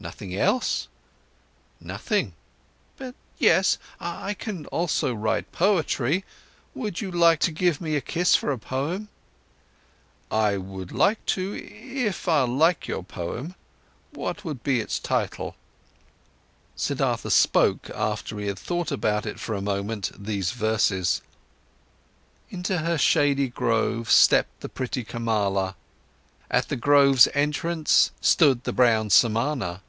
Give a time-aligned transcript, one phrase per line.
[0.00, 0.86] "Nothing else?"
[1.80, 2.34] "Nothing.
[2.96, 6.24] But yes, I can also write poetry.
[6.72, 9.08] Would you like to give me a kiss for a poem?"
[10.30, 13.56] "I would like to, if I'll like your poem.
[14.12, 15.56] What would be its title?"
[16.76, 21.22] Siddhartha spoke, after he had thought about it for a moment, these verses:
[22.50, 25.74] Into her shady grove stepped the pretty Kamala,
[26.52, 29.82] At the grove's entrance stood the brown Samana.